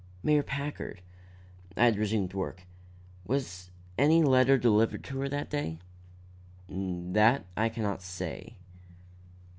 [0.23, 0.99] "Mayor Packard,"
[1.77, 2.63] I had resumed work,
[3.23, 3.69] "was
[3.99, 5.77] any letter delivered to her that day?"
[6.67, 8.55] "That I can not say."